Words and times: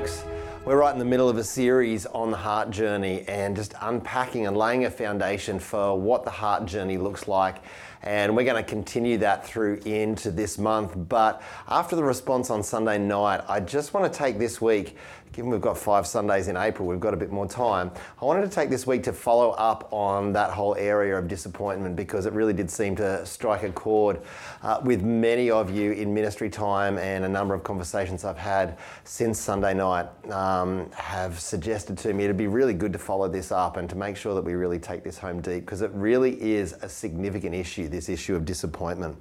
folks. 0.00 0.24
We're 0.64 0.78
right 0.78 0.94
in 0.94 0.98
the 0.98 1.04
middle 1.04 1.28
of 1.28 1.36
a 1.36 1.44
series 1.44 2.06
on 2.06 2.30
the 2.30 2.36
heart 2.38 2.70
journey 2.70 3.22
and 3.28 3.54
just 3.54 3.74
unpacking 3.82 4.46
and 4.46 4.56
laying 4.56 4.86
a 4.86 4.90
foundation 4.90 5.58
for 5.58 5.98
what 5.98 6.24
the 6.24 6.30
heart 6.30 6.64
journey 6.64 6.96
looks 6.96 7.28
like. 7.28 7.56
And 8.02 8.34
we're 8.34 8.44
going 8.44 8.62
to 8.62 8.68
continue 8.68 9.18
that 9.18 9.46
through 9.46 9.80
into 9.84 10.30
this 10.30 10.58
month. 10.58 10.92
But 11.08 11.42
after 11.68 11.96
the 11.96 12.04
response 12.04 12.50
on 12.50 12.62
Sunday 12.62 12.98
night, 12.98 13.42
I 13.48 13.60
just 13.60 13.92
want 13.92 14.10
to 14.10 14.18
take 14.18 14.38
this 14.38 14.60
week 14.60 14.96
given 15.32 15.50
we've 15.50 15.60
got 15.60 15.78
five 15.78 16.06
Sundays 16.06 16.48
in 16.48 16.56
April, 16.56 16.88
we've 16.88 17.00
got 17.00 17.14
a 17.14 17.16
bit 17.16 17.30
more 17.30 17.46
time. 17.46 17.90
I 18.20 18.24
wanted 18.24 18.42
to 18.42 18.48
take 18.48 18.68
this 18.68 18.86
week 18.86 19.02
to 19.04 19.12
follow 19.12 19.50
up 19.50 19.88
on 19.92 20.32
that 20.32 20.50
whole 20.50 20.74
area 20.76 21.16
of 21.16 21.28
disappointment 21.28 21.96
because 21.96 22.26
it 22.26 22.32
really 22.32 22.52
did 22.52 22.70
seem 22.70 22.96
to 22.96 23.24
strike 23.24 23.62
a 23.62 23.70
chord 23.70 24.20
uh, 24.62 24.80
with 24.84 25.02
many 25.02 25.50
of 25.50 25.70
you 25.70 25.92
in 25.92 26.12
ministry 26.12 26.50
time 26.50 26.98
and 26.98 27.24
a 27.24 27.28
number 27.28 27.54
of 27.54 27.62
conversations 27.62 28.24
I've 28.24 28.38
had 28.38 28.78
since 29.04 29.38
Sunday 29.38 29.74
night 29.74 30.06
um, 30.32 30.90
have 30.92 31.38
suggested 31.38 31.96
to 31.98 32.12
me 32.12 32.24
it'd 32.24 32.36
be 32.36 32.48
really 32.48 32.74
good 32.74 32.92
to 32.92 32.98
follow 32.98 33.28
this 33.28 33.52
up 33.52 33.76
and 33.76 33.88
to 33.90 33.96
make 33.96 34.16
sure 34.16 34.34
that 34.34 34.42
we 34.42 34.54
really 34.54 34.78
take 34.78 35.04
this 35.04 35.18
home 35.18 35.40
deep 35.40 35.64
because 35.64 35.82
it 35.82 35.90
really 35.94 36.40
is 36.40 36.72
a 36.82 36.88
significant 36.88 37.54
issue, 37.54 37.88
this 37.90 38.08
issue 38.08 38.36
of 38.36 38.44
disappointment. 38.44 39.16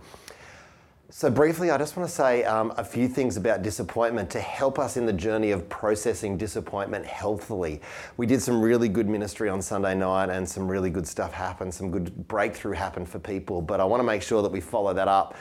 So, 1.12 1.28
briefly, 1.32 1.72
I 1.72 1.80
just 1.80 1.98
want 1.98 2.08
to 2.08 2.16
say 2.16 2.44
um, 2.44 2.72
a 2.78 2.84
few 2.84 3.08
things 3.08 3.36
about 3.36 3.64
disappointment 3.64 4.30
to 4.30 4.40
help 4.40 4.78
us 4.78 4.96
in 4.96 5.08
the 5.08 5.14
journey 5.14 5.50
of 5.50 5.68
processing 5.68 6.38
disappointment 6.38 7.04
healthily. 7.04 7.82
We 8.18 8.28
did 8.28 8.44
some 8.44 8.62
really 8.62 8.88
good 8.90 9.10
ministry 9.10 9.50
on 9.50 9.60
Sunday 9.60 9.96
night 9.96 10.30
and 10.30 10.48
some 10.48 10.70
really 10.70 10.92
good 10.92 11.08
stuff 11.08 11.34
happened, 11.34 11.74
some 11.74 11.90
good 11.90 12.28
breakthrough 12.28 12.74
happened 12.74 13.10
for 13.10 13.18
people, 13.18 13.60
but 13.60 13.80
I 13.80 13.86
want 13.86 14.02
to 14.02 14.04
make 14.04 14.22
sure 14.22 14.44
that 14.44 14.52
we 14.52 14.62
follow 14.62 14.94
that 14.94 15.08
up 15.08 15.36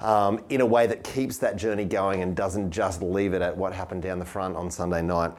um, 0.00 0.44
in 0.50 0.60
a 0.60 0.66
way 0.66 0.86
that 0.86 1.02
keeps 1.02 1.38
that 1.38 1.56
journey 1.56 1.86
going 1.86 2.20
and 2.20 2.36
doesn't 2.36 2.70
just 2.70 3.00
leave 3.00 3.32
it 3.32 3.40
at 3.40 3.56
what 3.56 3.72
happened 3.72 4.02
down 4.02 4.18
the 4.18 4.26
front 4.26 4.56
on 4.56 4.70
Sunday 4.70 5.00
night. 5.00 5.32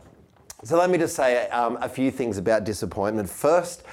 So, 0.63 0.79
let 0.79 0.89
me 0.89 0.97
just 0.97 1.15
say 1.15 1.47
um, 1.49 1.77
a 1.79 1.87
few 1.87 2.09
things 2.09 2.39
about 2.39 2.63
disappointment. 2.63 3.29
First, 3.29 3.83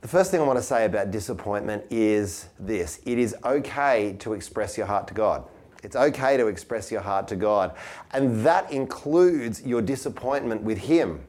the 0.00 0.08
first 0.08 0.30
thing 0.30 0.40
I 0.40 0.44
want 0.44 0.58
to 0.58 0.64
say 0.64 0.84
about 0.84 1.10
disappointment 1.10 1.84
is 1.90 2.48
this 2.58 3.00
it 3.04 3.18
is 3.18 3.34
okay 3.44 4.16
to 4.20 4.34
express 4.34 4.76
your 4.76 4.86
heart 4.86 5.08
to 5.08 5.14
God. 5.14 5.44
It's 5.82 5.96
okay 5.96 6.36
to 6.36 6.48
express 6.48 6.90
your 6.90 7.00
heart 7.00 7.28
to 7.28 7.36
God. 7.36 7.76
And 8.12 8.44
that 8.44 8.70
includes 8.72 9.64
your 9.64 9.82
disappointment 9.82 10.62
with 10.62 10.78
Him. 10.78 11.20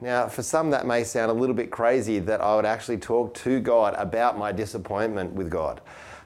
Now, 0.00 0.28
for 0.28 0.42
some, 0.42 0.70
that 0.70 0.86
may 0.86 1.04
sound 1.04 1.30
a 1.30 1.34
little 1.34 1.54
bit 1.54 1.70
crazy 1.70 2.18
that 2.20 2.40
I 2.40 2.56
would 2.56 2.64
actually 2.64 2.98
talk 2.98 3.34
to 3.34 3.60
God 3.60 3.94
about 3.96 4.36
my 4.36 4.50
disappointment 4.50 5.32
with 5.32 5.50
God 5.50 5.80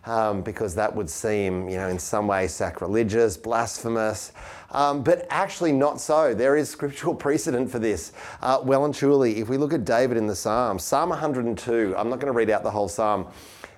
um, 0.07 0.41
because 0.41 0.75
that 0.77 0.95
would 0.95 1.11
seem, 1.11 1.69
you 1.69 1.77
know, 1.77 1.89
in 1.89 1.99
some 1.99 2.27
way 2.29 2.47
sacrilegious, 2.47 3.37
blasphemous, 3.37 4.33
um, 4.71 5.03
but 5.03 5.27
actually 5.31 5.73
not 5.73 6.01
so. 6.01 6.33
There 6.33 6.57
is 6.57 6.71
scriptural 6.71 7.15
precedent 7.27 7.71
for 7.71 7.79
this. 7.79 8.13
Uh, 8.41 8.61
well 8.63 8.85
and 8.85 8.95
truly, 8.95 9.39
if 9.41 9.49
we 9.49 9.57
look 9.57 9.73
at 9.73 9.85
David 9.85 10.17
in 10.17 10.27
the 10.27 10.37
Psalms, 10.37 10.85
Psalm 10.85 11.11
102, 11.11 11.95
I'm 11.97 12.09
not 12.09 12.21
going 12.21 12.33
to 12.33 12.37
read 12.37 12.51
out 12.51 12.63
the 12.63 12.71
whole 12.71 12.89
Psalm. 12.89 13.27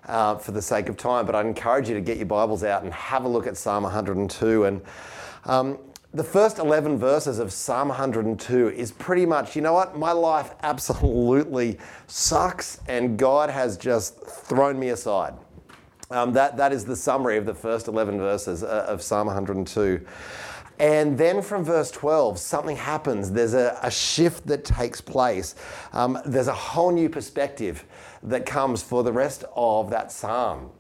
Uh, 0.06 0.38
for 0.38 0.52
the 0.52 0.62
sake 0.62 0.88
of 0.88 0.96
time, 0.96 1.26
but 1.26 1.34
I'd 1.34 1.44
encourage 1.44 1.86
you 1.86 1.94
to 1.94 2.00
get 2.00 2.16
your 2.16 2.24
Bibles 2.24 2.64
out 2.64 2.82
and 2.82 2.90
have 2.94 3.26
a 3.26 3.28
look 3.28 3.46
at 3.46 3.58
Psalm 3.58 3.82
102. 3.82 4.64
And 4.64 4.80
um, 5.44 5.78
the 6.14 6.24
first 6.24 6.58
11 6.58 6.96
verses 6.96 7.38
of 7.38 7.52
Psalm 7.52 7.88
102 7.88 8.70
is 8.70 8.90
pretty 8.90 9.26
much, 9.26 9.54
you 9.54 9.60
know 9.60 9.74
what, 9.74 9.98
my 9.98 10.12
life 10.12 10.54
absolutely 10.62 11.76
sucks, 12.06 12.80
and 12.88 13.18
God 13.18 13.50
has 13.50 13.76
just 13.76 14.18
thrown 14.24 14.78
me 14.80 14.88
aside. 14.88 15.34
Um, 16.10 16.32
that, 16.32 16.56
that 16.56 16.72
is 16.72 16.86
the 16.86 16.96
summary 16.96 17.36
of 17.36 17.44
the 17.44 17.54
first 17.54 17.86
11 17.86 18.18
verses 18.18 18.62
uh, 18.62 18.86
of 18.88 19.02
Psalm 19.02 19.26
102. 19.26 20.06
And 20.78 21.18
then 21.18 21.42
from 21.42 21.64
verse 21.64 21.90
12, 21.90 22.38
something 22.38 22.76
happens. 22.76 23.30
There's 23.30 23.52
a, 23.52 23.78
a 23.82 23.90
shift 23.90 24.46
that 24.46 24.64
takes 24.64 25.00
place. 25.00 25.54
Um, 25.92 26.18
there's 26.24 26.46
a 26.46 26.54
whole 26.54 26.92
new 26.92 27.10
perspective 27.10 27.84
that 28.22 28.46
comes 28.46 28.82
for 28.82 29.02
the 29.02 29.12
rest 29.12 29.44
of 29.54 29.90
that 29.90 30.10
psalm. 30.10 30.70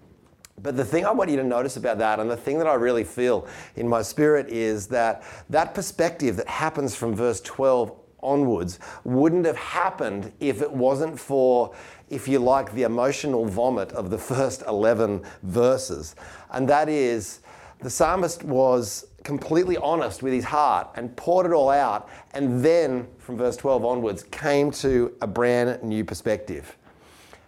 But 0.62 0.76
the 0.76 0.84
thing 0.84 1.04
I 1.04 1.10
want 1.10 1.30
you 1.30 1.36
to 1.36 1.44
notice 1.44 1.76
about 1.76 1.98
that, 1.98 2.20
and 2.20 2.30
the 2.30 2.36
thing 2.36 2.58
that 2.58 2.66
I 2.66 2.74
really 2.74 3.04
feel 3.04 3.46
in 3.76 3.86
my 3.86 4.02
spirit, 4.02 4.48
is 4.48 4.86
that 4.88 5.22
that 5.50 5.74
perspective 5.74 6.36
that 6.36 6.48
happens 6.48 6.94
from 6.94 7.14
verse 7.14 7.40
12 7.42 7.92
onwards 8.22 8.78
wouldn't 9.04 9.46
have 9.46 9.56
happened 9.56 10.32
if 10.40 10.62
it 10.62 10.70
wasn't 10.70 11.18
for, 11.18 11.74
if 12.10 12.28
you 12.28 12.38
like, 12.38 12.72
the 12.74 12.82
emotional 12.82 13.44
vomit 13.46 13.92
of 13.92 14.10
the 14.10 14.18
first 14.32 14.62
11 14.66 15.22
verses. 15.42 16.14
And 16.50 16.68
that 16.68 16.88
is, 16.88 17.40
the 17.80 17.90
psalmist 17.90 18.42
was 18.42 19.06
completely 19.22 19.76
honest 19.76 20.22
with 20.22 20.32
his 20.32 20.44
heart 20.44 20.88
and 20.96 21.14
poured 21.16 21.46
it 21.46 21.52
all 21.52 21.70
out, 21.70 22.08
and 22.32 22.64
then 22.64 23.06
from 23.18 23.36
verse 23.36 23.56
12 23.56 23.84
onwards 23.84 24.22
came 24.24 24.70
to 24.70 25.14
a 25.20 25.26
brand 25.26 25.82
new 25.82 26.04
perspective. 26.04 26.76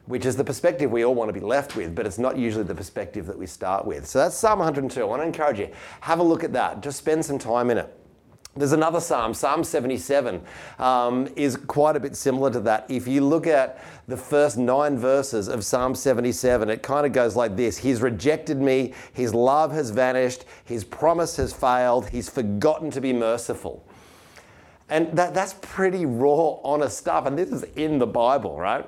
Which 0.07 0.27
is 0.27 0.37
the 0.37 0.45
perspective 0.45 0.91
we 0.91 1.05
all 1.05 1.15
want 1.15 1.29
to 1.29 1.33
be 1.33 1.41
left 1.41 1.77
with, 1.77 1.95
but 1.95 2.07
it's 2.07 2.19
not 2.19 2.37
usually 2.37 2.65
the 2.65 2.75
perspective 2.75 3.27
that 3.27 3.39
we 3.39 3.47
start 3.47 3.85
with. 3.85 4.07
So 4.07 4.19
that's 4.19 4.37
Psalm 4.37 4.59
102. 4.59 5.01
I 5.01 5.05
want 5.05 5.23
to 5.23 5.27
encourage 5.27 5.59
you, 5.59 5.69
have 6.01 6.19
a 6.19 6.23
look 6.23 6.43
at 6.43 6.53
that. 6.53 6.83
Just 6.83 6.99
spend 6.99 7.25
some 7.25 7.39
time 7.39 7.71
in 7.71 7.79
it. 7.79 8.00
There's 8.61 8.73
another 8.73 9.01
psalm, 9.01 9.33
Psalm 9.33 9.65
77, 9.65 10.43
um, 10.79 11.29
is 11.35 11.57
quite 11.57 11.97
a 11.97 12.01
bit 12.01 12.15
similar 12.15 12.51
to 12.51 12.61
that. 12.61 12.85
If 12.91 13.09
you 13.09 13.23
look 13.23 13.47
at 13.47 13.83
the 14.07 14.19
first 14.19 14.59
nine 14.59 14.99
verses 14.99 15.49
of 15.49 15.65
Psalm 15.65 15.95
77, 15.95 16.69
it 16.69 16.83
kind 16.83 17.07
of 17.07 17.13
goes 17.13 17.37
like 17.37 17.57
this 17.57 17.79
He's 17.79 18.03
rejected 18.03 18.61
me, 18.61 18.93
His 19.15 19.35
love 19.35 19.73
has 19.73 19.89
vanished, 19.89 20.45
His 20.65 20.85
promise 20.85 21.37
has 21.37 21.55
failed, 21.55 22.11
He's 22.11 22.29
forgotten 22.29 22.91
to 22.91 23.01
be 23.01 23.15
merciful. 23.15 23.83
And 24.91 25.17
that, 25.17 25.33
that's 25.33 25.55
pretty 25.63 26.05
raw, 26.05 26.59
honest 26.63 26.99
stuff. 26.99 27.25
And 27.25 27.39
this 27.39 27.51
is 27.51 27.63
in 27.77 27.99
the 27.99 28.07
Bible, 28.07 28.59
right? 28.59 28.85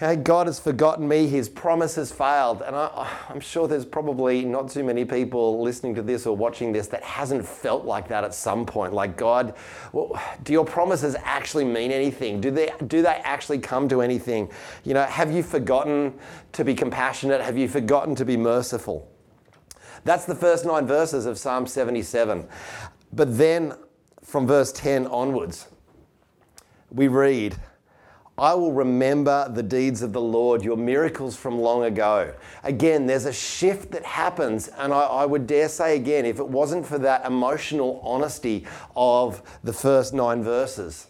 Hey, 0.00 0.16
God 0.16 0.46
has 0.46 0.58
forgotten 0.58 1.06
me, 1.06 1.26
His 1.26 1.50
promise 1.50 1.96
has 1.96 2.10
failed. 2.10 2.62
And 2.62 2.74
I, 2.74 3.06
am 3.28 3.38
sure 3.38 3.68
there's 3.68 3.84
probably 3.84 4.46
not 4.46 4.70
too 4.70 4.82
many 4.82 5.04
people 5.04 5.60
listening 5.60 5.94
to 5.96 6.00
this 6.00 6.24
or 6.24 6.34
watching 6.34 6.72
this 6.72 6.86
that 6.86 7.02
hasn't 7.02 7.44
felt 7.44 7.84
like 7.84 8.08
that 8.08 8.24
at 8.24 8.32
some 8.32 8.64
point. 8.64 8.94
Like, 8.94 9.18
God, 9.18 9.54
well, 9.92 10.18
do 10.42 10.54
your 10.54 10.64
promises 10.64 11.16
actually 11.22 11.66
mean 11.66 11.90
anything? 11.90 12.40
Do 12.40 12.50
they, 12.50 12.72
do 12.86 13.02
they 13.02 13.20
actually 13.24 13.58
come 13.58 13.90
to 13.90 14.00
anything? 14.00 14.50
You 14.84 14.94
know, 14.94 15.04
have 15.04 15.30
you 15.32 15.42
forgotten 15.42 16.14
to 16.52 16.64
be 16.64 16.74
compassionate? 16.74 17.42
Have 17.42 17.58
you 17.58 17.68
forgotten 17.68 18.14
to 18.14 18.24
be 18.24 18.38
merciful? 18.38 19.06
That's 20.04 20.24
the 20.24 20.34
first 20.34 20.64
nine 20.64 20.86
verses 20.86 21.26
of 21.26 21.36
Psalm 21.36 21.66
77. 21.66 22.48
But 23.12 23.36
then 23.36 23.74
from 24.22 24.46
verse 24.46 24.72
10 24.72 25.08
onwards, 25.08 25.68
we 26.90 27.06
read, 27.06 27.58
I 28.40 28.54
will 28.54 28.72
remember 28.72 29.50
the 29.52 29.62
deeds 29.62 30.00
of 30.00 30.14
the 30.14 30.20
Lord, 30.20 30.64
your 30.64 30.78
miracles 30.78 31.36
from 31.36 31.60
long 31.60 31.84
ago. 31.84 32.32
Again, 32.64 33.04
there's 33.04 33.26
a 33.26 33.32
shift 33.34 33.90
that 33.90 34.02
happens, 34.02 34.68
and 34.78 34.94
I, 34.94 35.00
I, 35.02 35.26
would 35.26 35.46
dare 35.46 35.68
say 35.68 35.94
again, 35.94 36.24
if 36.24 36.38
it 36.38 36.48
wasn't 36.48 36.86
for 36.86 36.98
that 37.00 37.26
emotional 37.26 38.00
honesty 38.02 38.66
of 38.96 39.42
the 39.62 39.74
first 39.74 40.14
nine 40.14 40.42
verses, 40.42 41.08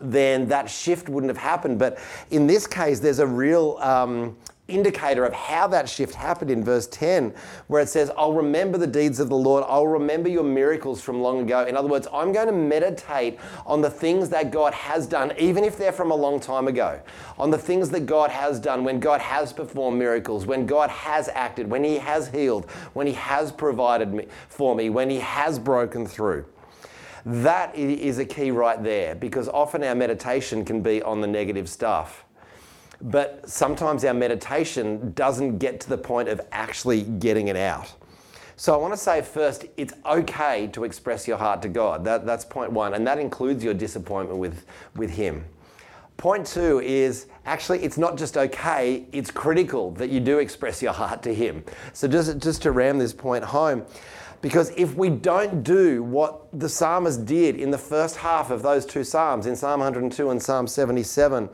then 0.00 0.48
that 0.48 0.68
shift 0.68 1.08
wouldn't 1.08 1.30
have 1.30 1.42
happened. 1.42 1.78
But 1.78 1.98
in 2.30 2.46
this 2.46 2.66
case, 2.66 3.00
there's 3.00 3.20
a 3.20 3.26
real 3.26 3.78
um, 3.80 4.36
indicator 4.70 5.24
of 5.24 5.32
how 5.32 5.66
that 5.68 5.88
shift 5.88 6.14
happened 6.14 6.50
in 6.50 6.64
verse 6.64 6.86
10, 6.86 7.34
where 7.66 7.82
it 7.82 7.88
says, 7.88 8.10
I'll 8.16 8.32
remember 8.32 8.78
the 8.78 8.86
deeds 8.86 9.20
of 9.20 9.28
the 9.28 9.36
Lord. 9.36 9.64
I'll 9.66 9.86
remember 9.86 10.28
your 10.28 10.44
miracles 10.44 11.00
from 11.00 11.20
long 11.20 11.40
ago. 11.42 11.66
In 11.66 11.76
other 11.76 11.88
words, 11.88 12.06
I'm 12.12 12.32
going 12.32 12.46
to 12.46 12.52
meditate 12.52 13.38
on 13.66 13.80
the 13.80 13.90
things 13.90 14.28
that 14.30 14.50
God 14.50 14.72
has 14.72 15.06
done, 15.06 15.32
even 15.38 15.64
if 15.64 15.76
they're 15.76 15.92
from 15.92 16.10
a 16.10 16.16
long 16.16 16.40
time 16.40 16.68
ago, 16.68 17.00
on 17.38 17.50
the 17.50 17.58
things 17.58 17.90
that 17.90 18.06
God 18.06 18.30
has 18.30 18.60
done 18.60 18.84
when 18.84 19.00
God 19.00 19.20
has 19.20 19.52
performed 19.52 19.98
miracles, 19.98 20.46
when 20.46 20.66
God 20.66 20.90
has 20.90 21.28
acted, 21.28 21.68
when 21.68 21.84
He 21.84 21.96
has 21.96 22.28
healed, 22.28 22.70
when 22.92 23.06
He 23.06 23.14
has 23.14 23.52
provided 23.52 24.12
me, 24.12 24.26
for 24.48 24.74
me, 24.74 24.90
when 24.90 25.10
He 25.10 25.18
has 25.18 25.58
broken 25.58 26.06
through. 26.06 26.46
That 27.26 27.74
is 27.74 28.18
a 28.18 28.24
key 28.24 28.50
right 28.50 28.82
there 28.82 29.14
because 29.14 29.48
often 29.48 29.84
our 29.84 29.94
meditation 29.94 30.64
can 30.64 30.80
be 30.80 31.02
on 31.02 31.20
the 31.20 31.26
negative 31.26 31.68
stuff 31.68 32.24
but 33.00 33.48
sometimes 33.48 34.04
our 34.04 34.14
meditation 34.14 35.12
doesn't 35.12 35.58
get 35.58 35.80
to 35.80 35.88
the 35.88 35.98
point 35.98 36.28
of 36.28 36.40
actually 36.52 37.02
getting 37.02 37.48
it 37.48 37.56
out. 37.56 37.92
So 38.56 38.74
I 38.74 38.76
want 38.76 38.92
to 38.92 38.98
say 38.98 39.22
first, 39.22 39.64
it's 39.78 39.94
okay 40.04 40.66
to 40.74 40.84
express 40.84 41.26
your 41.26 41.38
heart 41.38 41.62
to 41.62 41.68
God. 41.68 42.04
That, 42.04 42.26
that's 42.26 42.44
point 42.44 42.72
one, 42.72 42.92
and 42.92 43.06
that 43.06 43.18
includes 43.18 43.64
your 43.64 43.72
disappointment 43.72 44.38
with, 44.38 44.66
with 44.96 45.10
Him. 45.10 45.46
Point 46.18 46.46
two 46.46 46.80
is 46.80 47.28
actually, 47.46 47.82
it's 47.82 47.96
not 47.96 48.18
just 48.18 48.36
okay, 48.36 49.06
it's 49.12 49.30
critical 49.30 49.92
that 49.92 50.10
you 50.10 50.20
do 50.20 50.38
express 50.38 50.82
your 50.82 50.92
heart 50.92 51.22
to 51.22 51.34
Him. 51.34 51.64
So 51.94 52.06
just, 52.06 52.36
just 52.38 52.60
to 52.62 52.72
ram 52.72 52.98
this 52.98 53.14
point 53.14 53.44
home, 53.44 53.86
because 54.42 54.72
if 54.76 54.94
we 54.94 55.08
don't 55.08 55.62
do 55.62 56.02
what 56.02 56.46
the 56.58 56.68
psalmist 56.68 57.24
did 57.24 57.56
in 57.56 57.70
the 57.70 57.78
first 57.78 58.16
half 58.16 58.50
of 58.50 58.60
those 58.60 58.84
two 58.84 59.04
psalms, 59.04 59.46
in 59.46 59.56
Psalm 59.56 59.80
102 59.80 60.28
and 60.28 60.42
Psalm 60.42 60.66
77, 60.66 61.48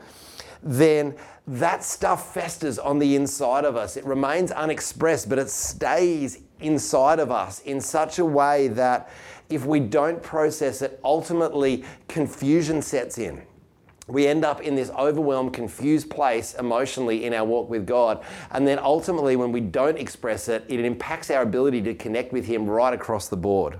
then 0.63 1.15
that 1.47 1.83
stuff 1.83 2.33
festers 2.33 2.77
on 2.77 2.99
the 2.99 3.15
inside 3.15 3.65
of 3.65 3.75
us. 3.75 3.97
It 3.97 4.05
remains 4.05 4.51
unexpressed, 4.51 5.29
but 5.29 5.39
it 5.39 5.49
stays 5.49 6.39
inside 6.59 7.19
of 7.19 7.31
us 7.31 7.59
in 7.61 7.79
such 7.79 8.19
a 8.19 8.25
way 8.25 8.67
that 8.69 9.09
if 9.49 9.65
we 9.65 9.79
don't 9.79 10.21
process 10.21 10.81
it, 10.81 10.99
ultimately 11.03 11.85
confusion 12.07 12.81
sets 12.81 13.17
in 13.17 13.41
we 14.07 14.25
end 14.25 14.45
up 14.45 14.61
in 14.61 14.75
this 14.75 14.89
overwhelmed, 14.91 15.53
confused 15.53 16.09
place 16.09 16.53
emotionally 16.55 17.25
in 17.25 17.33
our 17.33 17.43
walk 17.43 17.69
with 17.69 17.85
God. 17.85 18.23
And 18.51 18.65
then 18.65 18.79
ultimately, 18.79 19.35
when 19.35 19.51
we 19.51 19.59
don't 19.59 19.97
express 19.97 20.47
it, 20.47 20.65
it 20.69 20.79
impacts 20.79 21.29
our 21.29 21.41
ability 21.41 21.81
to 21.83 21.93
connect 21.93 22.31
with 22.31 22.45
Him 22.45 22.69
right 22.69 22.93
across 22.93 23.27
the 23.27 23.37
board. 23.37 23.79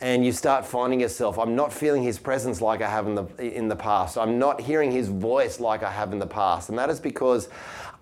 And 0.00 0.24
you 0.24 0.32
start 0.32 0.66
finding 0.66 1.00
yourself, 1.00 1.38
I'm 1.38 1.56
not 1.56 1.72
feeling 1.72 2.02
His 2.02 2.18
presence 2.18 2.60
like 2.60 2.82
I 2.82 2.90
have 2.90 3.06
in 3.06 3.14
the, 3.14 3.26
in 3.38 3.68
the 3.68 3.76
past. 3.76 4.18
I'm 4.18 4.38
not 4.38 4.60
hearing 4.60 4.92
His 4.92 5.08
voice 5.08 5.58
like 5.58 5.82
I 5.82 5.90
have 5.90 6.12
in 6.12 6.18
the 6.18 6.26
past. 6.26 6.68
And 6.68 6.78
that 6.78 6.90
is 6.90 7.00
because 7.00 7.48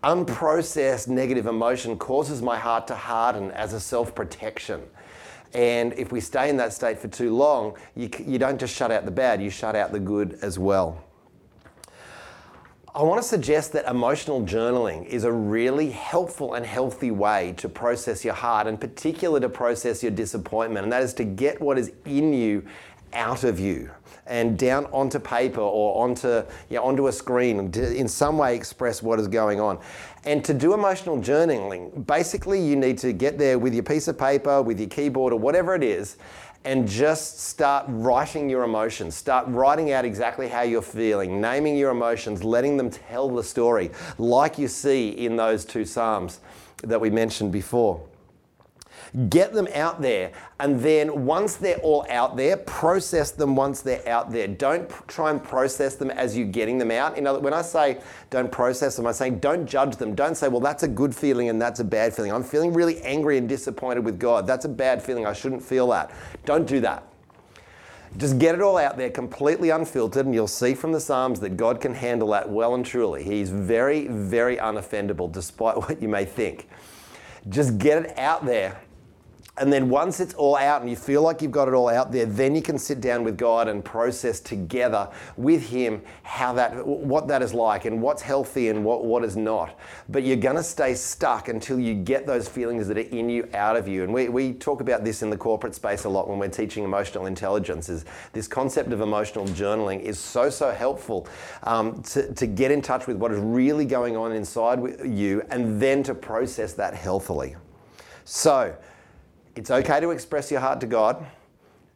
unprocessed 0.03 1.09
negative 1.09 1.47
emotion 1.47 1.97
causes 1.97 2.43
my 2.43 2.59
heart 2.59 2.87
to 2.89 2.95
harden 2.95 3.51
as 3.53 3.73
a 3.73 3.81
self 3.81 4.15
protection. 4.15 4.83
And 5.55 5.93
if 5.93 6.11
we 6.11 6.21
stay 6.21 6.51
in 6.51 6.57
that 6.57 6.73
state 6.73 6.99
for 6.99 7.09
too 7.09 7.35
long, 7.35 7.77
you, 7.95 8.11
you 8.27 8.39
don't 8.39 8.59
just 8.59 8.75
shut 8.75 8.91
out 8.91 9.05
the 9.05 9.13
bad, 9.13 9.41
you 9.41 9.51
shut 9.51 9.77
out 9.77 9.93
the 9.93 10.01
good 10.01 10.39
as 10.43 10.59
well. 10.59 11.03
I 12.97 13.03
want 13.03 13.21
to 13.21 13.27
suggest 13.27 13.73
that 13.73 13.91
emotional 13.91 14.43
journaling 14.43 15.05
is 15.07 15.25
a 15.25 15.33
really 15.33 15.91
helpful 15.91 16.55
and 16.55 16.65
healthy 16.65 17.11
way 17.11 17.53
to 17.57 17.69
process 17.69 18.25
your 18.25 18.35
heart, 18.35 18.69
and 18.69 18.81
particularly 18.81 19.41
to 19.41 19.49
process 19.49 20.01
your 20.01 20.13
disappointment, 20.13 20.85
and 20.85 20.93
that 20.93 21.03
is 21.03 21.13
to 21.15 21.25
get 21.25 21.61
what 21.61 21.77
is 21.77 21.91
in 22.05 22.33
you 22.33 22.65
out 23.13 23.43
of 23.43 23.59
you 23.59 23.91
and 24.29 24.57
down 24.57 24.87
onto 24.87 25.19
paper 25.19 25.61
or 25.61 26.05
onto, 26.05 26.29
you 26.71 26.77
know, 26.77 26.85
onto 26.85 27.09
a 27.09 27.13
screen 27.13 27.73
to 27.73 27.97
in 27.97 28.07
some 28.07 28.39
way 28.39 28.55
express 28.55 29.03
what 29.03 29.19
is 29.19 29.27
going 29.27 29.61
on. 29.61 29.77
And 30.25 30.45
to 30.45 30.55
do 30.55 30.73
emotional 30.73 31.19
journaling, 31.19 32.07
basically 32.07 32.65
you 32.65 32.77
need 32.77 32.99
to 32.99 33.13
get 33.13 33.39
there 33.39 33.59
with 33.59 33.75
your 33.75 33.83
piece 33.83 34.07
of 34.07 34.17
paper, 34.17 34.63
with 34.63 34.79
your 34.79 34.89
keyboard 34.89 35.33
or 35.33 35.39
whatever 35.41 35.75
it 35.75 35.83
is, 35.83 36.17
and 36.65 36.89
just 36.89 37.41
start 37.41 37.85
writing 37.89 38.49
your 38.49 38.65
emotions. 38.65 39.15
Start 39.15 39.47
writing 39.49 39.93
out 39.93 40.05
exactly 40.05 40.49
how 40.49 40.63
you're 40.63 40.83
feeling, 40.83 41.41
naming 41.41 41.77
your 41.77 41.91
emotions, 41.91 42.43
letting 42.43 42.77
them 42.77 42.91
tell 42.91 43.29
the 43.29 43.43
story, 43.43 43.91
like 44.19 44.59
you 44.59 44.69
see 44.69 45.11
in 45.11 45.37
those 45.37 45.65
two 45.65 45.85
Psalms 45.85 46.41
that 46.83 47.01
we 47.01 47.11
mentioned 47.11 47.53
before. 47.53 48.01
Get 49.29 49.53
them 49.53 49.69
out 49.75 50.03
there, 50.03 50.33
and 50.59 50.81
then 50.81 51.25
once 51.25 51.55
they're 51.55 51.79
all 51.79 52.05
out 52.11 52.37
there, 52.37 52.57
process 52.57 53.31
them 53.31 53.55
once 53.55 53.81
they're 53.81 54.07
out 54.09 54.33
there. 54.33 54.49
Don't 54.49 54.91
try 55.07 55.31
and 55.31 55.41
process 55.41 55.95
them 55.95 56.11
as 56.11 56.37
you're 56.37 56.49
getting 56.49 56.79
them 56.79 56.91
out. 56.91 57.17
In 57.17 57.25
other, 57.25 57.39
when 57.39 57.55
I 57.55 57.63
say 57.63 58.01
don't 58.31 58.51
process 58.51 58.97
them, 58.97 59.07
I'm 59.07 59.13
saying 59.13 59.39
don't 59.39 59.67
judge 59.67 59.95
them. 59.95 60.17
Don't 60.17 60.35
say, 60.35 60.49
well, 60.49 60.59
that's 60.59 60.83
a 60.83 60.89
good 60.89 61.15
feeling 61.15 61.49
and 61.49 61.63
that's 61.63 61.79
a 61.79 61.85
bad 61.85 62.13
feeling. 62.13 62.33
I'm 62.33 62.43
feeling 62.43 62.73
really 62.73 63.01
angry 63.03 63.39
and 63.39 63.49
disappointed 63.49 64.05
with 64.05 64.19
God. 64.19 64.49
That's 64.49 64.65
a 64.65 64.69
bad 64.69 65.01
feeling. 65.01 65.27
I 65.27 65.33
shouldn't 65.33 65.63
feel 65.63 65.87
that. 65.91 66.11
Don't 66.45 66.67
do 66.67 66.81
that. 66.81 67.07
Just 68.17 68.41
get 68.41 68.57
it 68.57 68.61
all 68.61 68.79
out 68.79 68.97
there 68.97 69.11
completely 69.11 69.71
unfiltered, 69.71 70.27
and 70.27 70.35
you'll 70.35 70.49
see 70.49 70.75
from 70.75 70.91
the 70.91 71.01
Psalms 71.01 71.39
that 71.39 71.57
God 71.57 71.81
can 71.81 71.95
handle 71.95 72.31
that 72.31 72.51
well 72.51 72.75
and 72.75 72.85
truly. 72.85 73.23
He's 73.23 73.51
very, 73.51 74.09
very 74.09 74.57
unoffendable, 74.57 75.31
despite 75.31 75.77
what 75.89 76.03
you 76.03 76.09
may 76.09 76.25
think. 76.25 76.69
Just 77.49 77.79
get 77.79 78.07
it 78.07 78.19
out 78.19 78.45
there 78.45 78.81
and 79.57 79.73
then 79.73 79.89
once 79.89 80.19
it's 80.19 80.35
all 80.35 80.57
out 80.57 80.81
and 80.81 80.91
you 80.91 80.97
feel 80.97 81.23
like 81.23 81.41
you've 81.41 81.53
got 81.53 81.69
it 81.69 81.75
all 81.75 81.89
out 81.89 82.11
there, 82.11 82.27
then 82.27 82.57
you 82.57 82.63
can 82.63 82.77
sit 82.77 83.01
down 83.01 83.23
with 83.23 83.39
God 83.39 83.69
and 83.69 83.85
process 83.85 84.41
together 84.41 85.09
with 85.37 85.69
Him 85.69 86.03
how 86.25 86.53
that, 86.55 86.85
what 86.85 87.29
that 87.29 87.41
is 87.41 87.55
like 87.55 87.85
and 87.85 88.03
what's 88.03 88.21
healthy 88.21 88.69
and 88.69 88.85
what, 88.85 89.05
what 89.05 89.23
is 89.23 89.37
not. 89.37 89.79
But 90.09 90.25
you're 90.25 90.37
going 90.37 90.57
to 90.57 90.63
stay 90.63 90.95
stuck 90.95 91.47
until 91.47 91.79
you 91.79 91.95
get 91.95 92.27
those 92.27 92.49
feelings 92.49 92.89
that 92.89 92.99
are 92.99 93.03
in 93.03 93.31
you 93.31 93.49
out 93.55 93.77
of 93.77 93.87
you. 93.87 94.03
And 94.03 94.13
we, 94.13 94.29
we 94.29 94.55
talk 94.55 94.81
about 94.81 95.05
this 95.05 95.23
in 95.23 95.31
the 95.31 95.37
corporate 95.37 95.77
space 95.77 96.03
a 96.03 96.09
lot 96.09 96.29
when 96.29 96.41
we're 96.41 96.49
teaching 96.49 96.83
emotional 96.83 97.27
intelligence. 97.27 97.89
Is 97.89 98.05
this 98.33 98.49
concept 98.49 98.93
of 98.93 99.03
emotional 99.03 99.47
journaling 99.47 100.01
is 100.01 100.19
so 100.19 100.51
so 100.51 100.73
helpful 100.73 101.29
um, 101.63 102.03
to, 102.03 102.33
to 102.35 102.49
get 102.49 102.73
in 102.73 102.83
touch 102.83 103.07
with 103.07 103.19
what 103.19 103.31
is 103.31 103.39
really 103.39 103.85
going 103.85 104.17
on 104.17 104.33
inside 104.33 104.81
you 105.05 105.43
and 105.51 105.81
then 105.81 106.03
to 106.03 106.15
process 106.15 106.73
that 106.73 106.95
healthily. 106.95 107.55
So 108.25 108.75
it's 109.57 109.71
okay 109.71 110.01
to 110.01 110.11
express 110.11 110.51
your 110.51 110.61
heart 110.61 110.81
to 110.81 110.87
God. 110.87 111.25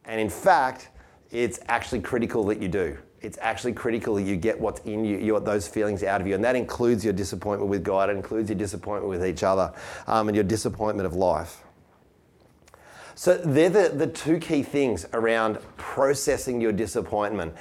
And 0.05 0.19
in 0.19 0.29
fact, 0.29 0.89
it's 1.31 1.59
actually 1.67 2.01
critical 2.01 2.43
that 2.45 2.61
you 2.61 2.67
do. 2.67 2.97
It's 3.21 3.37
actually 3.41 3.73
critical 3.73 4.15
that 4.15 4.23
you 4.23 4.37
get 4.37 4.59
what's 4.59 4.79
in 4.81 5.03
you, 5.03 5.39
those 5.41 5.67
feelings 5.67 6.03
out 6.03 6.21
of 6.21 6.27
you. 6.27 6.35
And 6.35 6.43
that 6.43 6.55
includes 6.55 7.03
your 7.03 7.13
disappointment 7.13 7.69
with 7.69 7.83
God, 7.83 8.09
it 8.09 8.15
includes 8.15 8.49
your 8.49 8.57
disappointment 8.57 9.09
with 9.09 9.25
each 9.25 9.43
other, 9.43 9.73
um, 10.07 10.29
and 10.29 10.35
your 10.35 10.45
disappointment 10.45 11.05
of 11.05 11.13
life. 11.13 11.63
So 13.15 13.37
they're 13.37 13.69
the, 13.69 13.89
the 13.89 14.07
two 14.07 14.39
key 14.39 14.63
things 14.63 15.05
around 15.11 15.59
processing 15.75 16.61
your 16.61 16.71
disappointment. 16.71 17.53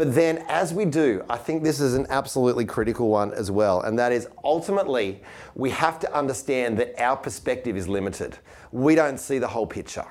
But 0.00 0.14
then, 0.14 0.46
as 0.48 0.72
we 0.72 0.86
do, 0.86 1.22
I 1.28 1.36
think 1.36 1.62
this 1.62 1.78
is 1.78 1.92
an 1.92 2.06
absolutely 2.08 2.64
critical 2.64 3.10
one 3.10 3.34
as 3.34 3.50
well, 3.50 3.82
and 3.82 3.98
that 3.98 4.12
is 4.12 4.28
ultimately 4.42 5.20
we 5.54 5.68
have 5.68 5.98
to 5.98 6.10
understand 6.16 6.78
that 6.78 6.98
our 6.98 7.18
perspective 7.18 7.76
is 7.76 7.86
limited. 7.86 8.38
We 8.72 8.94
don't 8.94 9.20
see 9.20 9.38
the 9.38 9.48
whole 9.48 9.66
picture. 9.66 10.06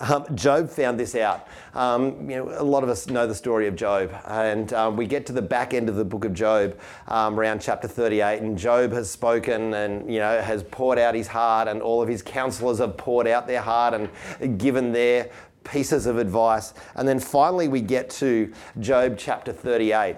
Um, 0.00 0.24
Job 0.34 0.70
found 0.70 0.98
this 0.98 1.14
out. 1.14 1.48
Um, 1.74 2.30
you 2.30 2.36
know, 2.36 2.48
a 2.56 2.62
lot 2.62 2.82
of 2.82 2.88
us 2.88 3.08
know 3.08 3.26
the 3.26 3.34
story 3.34 3.66
of 3.66 3.76
Job, 3.76 4.10
and 4.26 4.72
um, 4.72 4.96
we 4.96 5.06
get 5.06 5.26
to 5.26 5.32
the 5.32 5.42
back 5.42 5.74
end 5.74 5.90
of 5.90 5.96
the 5.96 6.04
book 6.04 6.24
of 6.24 6.32
Job, 6.32 6.78
um, 7.08 7.38
around 7.38 7.60
chapter 7.60 7.88
38, 7.88 8.40
and 8.40 8.56
Job 8.56 8.92
has 8.92 9.10
spoken 9.10 9.74
and 9.74 10.10
you 10.10 10.18
know 10.18 10.40
has 10.40 10.62
poured 10.62 10.98
out 10.98 11.14
his 11.14 11.26
heart, 11.26 11.68
and 11.68 11.82
all 11.82 12.00
of 12.00 12.08
his 12.08 12.22
counselors 12.22 12.78
have 12.78 12.96
poured 12.96 13.26
out 13.26 13.46
their 13.46 13.60
heart 13.60 13.92
and 13.92 14.58
given 14.58 14.92
their 14.92 15.30
pieces 15.64 16.06
of 16.06 16.18
advice. 16.18 16.74
And 16.94 17.06
then 17.06 17.18
finally, 17.18 17.68
we 17.68 17.80
get 17.80 18.10
to 18.10 18.52
Job 18.80 19.16
chapter 19.18 19.52
38, 19.52 20.16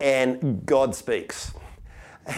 and 0.00 0.64
God 0.66 0.94
speaks. 0.94 1.52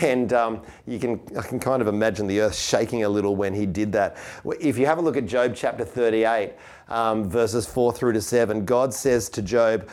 And 0.00 0.32
um, 0.32 0.62
you 0.86 1.00
can, 1.00 1.20
I 1.36 1.42
can 1.42 1.58
kind 1.58 1.82
of 1.82 1.88
imagine 1.88 2.28
the 2.28 2.40
earth 2.40 2.54
shaking 2.54 3.02
a 3.02 3.08
little 3.08 3.34
when 3.34 3.52
he 3.52 3.66
did 3.66 3.92
that. 3.92 4.16
If 4.60 4.78
you 4.78 4.86
have 4.86 4.98
a 4.98 5.00
look 5.00 5.16
at 5.16 5.26
Job 5.26 5.54
chapter 5.56 5.84
38, 5.84 6.52
um, 6.88 7.28
verses 7.28 7.66
4 7.66 7.92
through 7.92 8.12
to 8.12 8.20
7, 8.20 8.64
God 8.64 8.94
says 8.94 9.28
to 9.30 9.42
Job, 9.42 9.88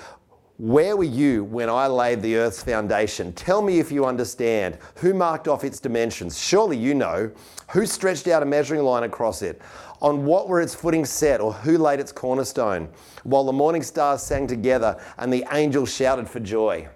where 0.58 0.98
were 0.98 1.04
you 1.04 1.44
when 1.44 1.70
I 1.70 1.86
laid 1.86 2.24
the 2.24 2.36
earth's 2.38 2.64
foundation? 2.64 3.32
Tell 3.34 3.62
me 3.62 3.80
if 3.80 3.92
you 3.92 4.06
understand. 4.06 4.80
Who 4.96 5.14
marked 5.14 5.48
off 5.48 5.64
its 5.64 5.80
dimensions? 5.80 6.40
Surely 6.40 6.78
you 6.78 6.96
know. 6.96 7.32
Who 7.72 7.86
stretched 7.86 8.28
out 8.28 8.42
a 8.42 8.46
measuring 8.46 8.82
line 8.82 9.04
across 9.04 9.44
it? 9.44 9.62
On 10.02 10.26
what 10.26 10.48
were 10.48 10.62
its 10.62 10.76
footings 10.76 11.10
set, 11.10 11.42
or 11.42 11.54
who 11.54 11.78
laid 11.78 12.00
its 12.00 12.12
cornerstone? 12.12 12.90
While 13.24 13.46
the 13.46 13.54
morning 13.54 13.82
stars 13.82 14.22
sang 14.22 14.48
together 14.48 15.02
and 15.18 15.34
the 15.34 15.46
angels 15.52 15.94
shouted 15.94 16.30
for 16.30 16.40
joy. 16.40 16.88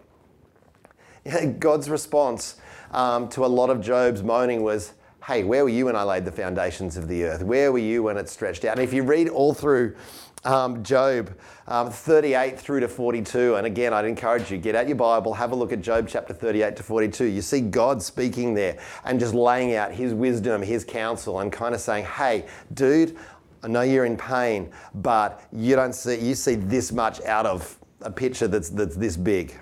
God's 1.59 1.89
response 1.89 2.55
um, 2.91 3.27
to 3.29 3.45
a 3.45 3.47
lot 3.47 3.69
of 3.69 3.81
Job's 3.81 4.21
moaning 4.21 4.63
was, 4.63 4.93
Hey, 5.25 5.43
where 5.43 5.63
were 5.63 5.69
you 5.69 5.85
when 5.85 5.95
I 5.95 6.03
laid 6.03 6.25
the 6.25 6.31
foundations 6.31 6.97
of 6.97 7.07
the 7.07 7.25
earth? 7.25 7.43
Where 7.43 7.71
were 7.71 7.77
you 7.77 8.03
when 8.03 8.17
it 8.17 8.27
stretched 8.27 8.65
out? 8.65 8.77
And 8.77 8.83
if 8.83 8.91
you 8.91 9.03
read 9.03 9.29
all 9.29 9.53
through 9.53 9.95
um, 10.43 10.83
Job 10.83 11.37
um, 11.67 11.91
38 11.91 12.59
through 12.59 12.81
to 12.81 12.87
42. 12.87 13.55
And 13.55 13.67
again, 13.67 13.93
I'd 13.93 14.05
encourage 14.05 14.51
you, 14.51 14.57
get 14.57 14.75
out 14.75 14.87
your 14.87 14.97
Bible, 14.97 15.33
have 15.33 15.51
a 15.51 15.55
look 15.55 15.71
at 15.71 15.81
Job 15.81 16.07
chapter 16.07 16.33
38 16.33 16.75
to 16.77 16.83
42. 16.83 17.25
You 17.25 17.41
see 17.41 17.61
God 17.61 18.01
speaking 18.01 18.53
there 18.53 18.77
and 19.05 19.19
just 19.19 19.33
laying 19.33 19.75
out 19.75 19.91
his 19.91 20.13
wisdom, 20.13 20.61
his 20.61 20.83
counsel, 20.83 21.39
and 21.39 21.51
kind 21.51 21.75
of 21.75 21.81
saying, 21.81 22.05
hey, 22.05 22.45
dude, 22.73 23.17
I 23.63 23.67
know 23.67 23.81
you're 23.81 24.05
in 24.05 24.17
pain, 24.17 24.71
but 24.95 25.43
you 25.51 25.75
don't 25.75 25.93
see, 25.93 26.19
you 26.19 26.33
see 26.33 26.55
this 26.55 26.91
much 26.91 27.21
out 27.21 27.45
of 27.45 27.77
a 28.01 28.11
picture 28.11 28.47
that's, 28.47 28.69
that's 28.69 28.95
this 28.95 29.15
big. 29.15 29.55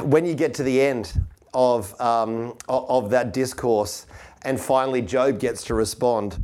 When 0.00 0.24
you 0.24 0.34
get 0.34 0.54
to 0.54 0.62
the 0.62 0.80
end 0.80 1.12
of, 1.52 1.98
um, 2.00 2.56
of 2.68 3.10
that 3.10 3.34
discourse, 3.34 4.06
and 4.42 4.58
finally 4.58 5.02
Job 5.02 5.38
gets 5.38 5.64
to 5.64 5.74
respond, 5.74 6.42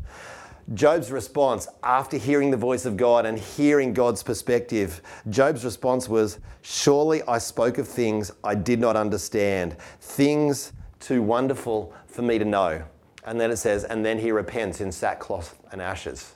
Job's 0.74 1.10
response 1.10 1.68
after 1.82 2.16
hearing 2.16 2.50
the 2.50 2.56
voice 2.56 2.86
of 2.86 2.96
God 2.96 3.26
and 3.26 3.38
hearing 3.38 3.92
God's 3.92 4.22
perspective, 4.22 5.02
Job's 5.28 5.64
response 5.64 6.08
was, 6.08 6.38
Surely 6.62 7.22
I 7.24 7.38
spoke 7.38 7.78
of 7.78 7.86
things 7.86 8.32
I 8.42 8.54
did 8.54 8.80
not 8.80 8.96
understand, 8.96 9.76
things 10.00 10.72
too 11.00 11.20
wonderful 11.20 11.92
for 12.06 12.22
me 12.22 12.38
to 12.38 12.44
know. 12.44 12.82
And 13.24 13.40
then 13.40 13.50
it 13.50 13.56
says, 13.56 13.84
And 13.84 14.04
then 14.04 14.18
he 14.18 14.32
repents 14.32 14.80
in 14.80 14.92
sackcloth 14.92 15.58
and 15.72 15.82
ashes. 15.82 16.34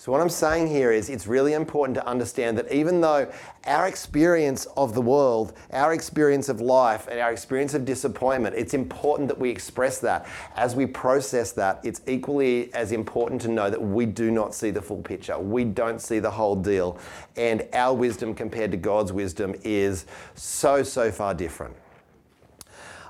So, 0.00 0.12
what 0.12 0.20
I'm 0.20 0.28
saying 0.28 0.68
here 0.68 0.92
is 0.92 1.10
it's 1.10 1.26
really 1.26 1.54
important 1.54 1.96
to 1.96 2.06
understand 2.06 2.56
that 2.56 2.70
even 2.70 3.00
though 3.00 3.28
our 3.64 3.88
experience 3.88 4.64
of 4.76 4.94
the 4.94 5.02
world, 5.02 5.54
our 5.72 5.92
experience 5.92 6.48
of 6.48 6.60
life, 6.60 7.08
and 7.08 7.18
our 7.18 7.32
experience 7.32 7.74
of 7.74 7.84
disappointment, 7.84 8.54
it's 8.54 8.74
important 8.74 9.26
that 9.26 9.40
we 9.40 9.50
express 9.50 9.98
that. 9.98 10.28
As 10.54 10.76
we 10.76 10.86
process 10.86 11.50
that, 11.52 11.80
it's 11.82 12.00
equally 12.06 12.72
as 12.74 12.92
important 12.92 13.40
to 13.42 13.48
know 13.48 13.70
that 13.70 13.82
we 13.82 14.06
do 14.06 14.30
not 14.30 14.54
see 14.54 14.70
the 14.70 14.80
full 14.80 15.02
picture. 15.02 15.36
We 15.36 15.64
don't 15.64 16.00
see 16.00 16.20
the 16.20 16.30
whole 16.30 16.54
deal. 16.54 16.96
And 17.36 17.66
our 17.72 17.92
wisdom 17.92 18.36
compared 18.36 18.70
to 18.70 18.76
God's 18.76 19.12
wisdom 19.12 19.56
is 19.64 20.06
so, 20.36 20.84
so 20.84 21.10
far 21.10 21.34
different. 21.34 21.74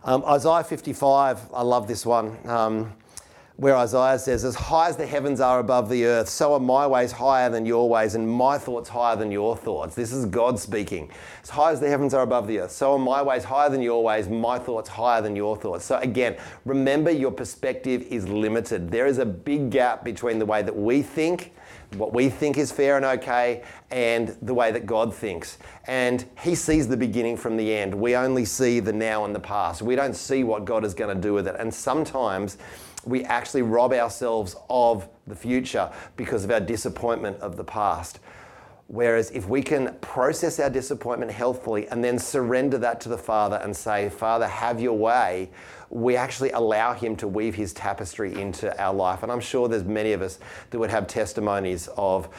Um, 0.04 0.25
Isaiah 0.25 0.64
55, 0.64 1.52
I 1.52 1.61
love 1.61 1.87
this 1.87 2.07
one. 2.07 2.38
Um, 2.49 2.95
where 3.59 3.77
Isaiah 3.77 4.21
says, 4.21 4.45
As 4.45 4.55
high 4.55 4.88
as 4.88 4.97
the 4.97 5.07
heavens 5.07 5.41
are 5.41 5.59
above 5.59 5.88
the 5.88 6.05
earth, 6.05 6.29
so 6.29 6.55
are 6.55 6.61
my 6.61 6.87
ways 6.87 7.11
higher 7.11 7.50
than 7.50 7.67
your 7.67 7.88
ways, 7.88 8.15
and 8.15 8.29
my 8.31 8.57
thoughts 8.57 8.88
higher 8.88 9.17
than 9.17 9.33
your 9.33 9.57
thoughts. 9.57 9.97
This 9.97 10.12
is 10.12 10.27
God 10.27 10.61
speaking. 10.61 11.11
As 11.43 11.50
high 11.50 11.73
as 11.73 11.81
the 11.81 11.88
heavens 11.88 12.15
are 12.15 12.23
above 12.23 12.47
the 12.47 12.61
earth, 12.61 12.71
so 12.71 12.93
are 12.93 13.00
my 13.00 13.21
ways 13.21 13.43
higher 13.43 13.69
than 13.69 13.83
your 13.83 14.05
ways, 14.05 14.29
my 14.29 14.61
thoughts 14.61 14.88
higher 14.88 15.21
than 15.21 15.35
your 15.35 15.57
thoughts. 15.57 15.85
So 15.85 15.99
again, 15.99 16.37
remember 16.65 17.11
your 17.11 17.33
perspective 17.33 18.03
is 18.03 18.29
limited. 18.29 18.93
There 18.93 19.07
is 19.07 19.19
a 19.19 19.27
big 19.27 19.71
gap 19.71 20.05
between 20.05 20.38
the 20.38 20.47
way 20.47 20.62
that 20.62 20.77
we 20.77 21.03
think 21.03 21.53
what 21.95 22.12
we 22.12 22.28
think 22.28 22.59
is 22.59 22.71
fair 22.71 22.97
and 22.97 23.04
okay, 23.04 23.62
and 23.90 24.37
the 24.42 24.54
way 24.54 24.71
that 24.71 24.87
God 24.87 25.14
thinks. 25.14 25.59
And 25.87 26.25
He 26.40 26.54
sees 26.54 26.88
the 26.88 26.97
beginning 26.97 27.37
from 27.37 27.57
the 27.57 27.75
end. 27.75 27.95
We 27.95 28.14
only 28.14 28.45
see 28.45 28.80
the 28.80 28.92
now 28.92 29.25
and 29.25 29.35
the 29.35 29.40
past. 29.40 29.83
We 29.83 29.97
don't 29.97 30.14
see 30.14 30.45
what 30.45 30.64
God 30.64 30.85
is 30.85 30.95
going 30.95 31.14
to 31.14 31.21
do 31.21 31.33
with 31.33 31.49
it. 31.49 31.57
And 31.59 31.73
sometimes 31.73 32.59
we 33.04 33.25
actually 33.25 33.62
rob 33.62 33.92
ourselves 33.92 34.54
of 34.68 35.09
the 35.26 35.37
future 35.37 35.90
because 36.16 36.45
of 36.45 36.50
our 36.50 36.61
disappointment 36.61 37.38
of 37.40 37.57
the 37.57 37.64
past. 37.64 38.21
Whereas 38.88 39.30
if 39.33 39.47
we 39.47 39.62
can 39.62 39.95
process 40.00 40.59
our 40.59 40.71
disappointment 40.71 41.30
healthfully 41.30 41.87
and 41.88 42.02
then 42.02 42.18
surrender 42.18 42.78
that 42.78 43.02
to 43.02 43.11
the 43.11 43.18
Father 43.18 43.57
and 43.62 43.76
say, 43.76 44.09
Father, 44.09 44.47
have 44.47 44.80
your 44.80 44.97
way, 44.97 45.50
we 45.90 46.16
actually 46.16 46.52
allow 46.52 46.95
Him 46.95 47.14
to 47.16 47.28
weave 47.28 47.54
His 47.54 47.75
tapestry 47.75 48.40
into 48.40 48.75
our 48.83 48.95
life. 48.95 49.23
And 49.23 49.30
I'm 49.30 49.40
sure 49.40 49.68
there's 49.68 49.85
many 49.85 50.14
of 50.14 50.23
us 50.23 50.38
that 50.71 50.78
would 50.78 50.88
have 50.88 51.07
testimonies 51.07 51.90
of 51.99 52.30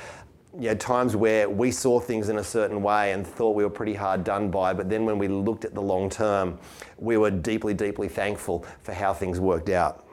you 0.58 0.70
know, 0.70 0.76
times 0.76 1.16
where 1.16 1.48
we 1.48 1.70
saw 1.70 2.00
things 2.00 2.30
in 2.30 2.40
a 2.40 2.44
certain 2.44 2.82
way 2.82 3.12
and 3.12 3.28
thought 3.28 3.56
we 3.56 3.64
were 3.64 3.70
pretty 3.70 3.94
hard 3.94 4.24
done 4.24 4.50
by, 4.50 4.74
but 4.74 4.90
then 4.90 5.06
when 5.06 5.20
we 5.20 5.28
looked 5.28 5.66
at 5.66 5.76
the 5.76 5.82
long 5.82 6.10
term, 6.10 6.58
we 6.98 7.18
were 7.18 7.30
deeply, 7.30 7.76
deeply 7.76 8.08
thankful 8.08 8.66
for 8.82 8.94
how 8.94 9.14
things 9.14 9.40
worked 9.40 9.70
out. 9.70 10.09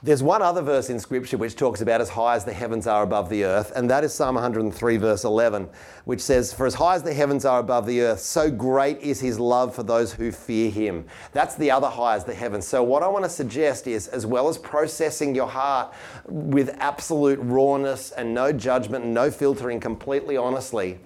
There's 0.00 0.22
one 0.22 0.42
other 0.42 0.62
verse 0.62 0.90
in 0.90 1.00
Scripture 1.00 1.36
which 1.38 1.56
talks 1.56 1.80
about 1.80 2.00
as 2.00 2.10
high 2.10 2.36
as 2.36 2.44
the 2.44 2.52
heavens 2.52 2.86
are 2.86 3.02
above 3.02 3.28
the 3.28 3.42
earth, 3.42 3.72
and 3.74 3.90
that 3.90 4.04
is 4.04 4.14
Psalm 4.14 4.36
103, 4.36 4.96
verse 4.96 5.24
11, 5.24 5.68
which 6.04 6.20
says, 6.20 6.52
For 6.52 6.66
as 6.66 6.74
high 6.74 6.94
as 6.94 7.02
the 7.02 7.12
heavens 7.12 7.44
are 7.44 7.58
above 7.58 7.84
the 7.84 8.02
earth, 8.02 8.20
so 8.20 8.48
great 8.48 9.00
is 9.00 9.18
his 9.18 9.40
love 9.40 9.74
for 9.74 9.82
those 9.82 10.12
who 10.12 10.30
fear 10.30 10.70
him. 10.70 11.04
That's 11.32 11.56
the 11.56 11.72
other 11.72 11.88
high 11.88 12.14
as 12.14 12.24
the 12.24 12.34
heavens. 12.34 12.64
So, 12.64 12.80
what 12.80 13.02
I 13.02 13.08
want 13.08 13.24
to 13.24 13.28
suggest 13.28 13.88
is, 13.88 14.06
as 14.06 14.24
well 14.24 14.48
as 14.48 14.56
processing 14.56 15.34
your 15.34 15.48
heart 15.48 15.92
with 16.26 16.76
absolute 16.78 17.40
rawness 17.42 18.12
and 18.12 18.32
no 18.32 18.52
judgment 18.52 19.04
and 19.04 19.12
no 19.12 19.32
filtering, 19.32 19.80
completely 19.80 20.36
honestly, 20.36 21.00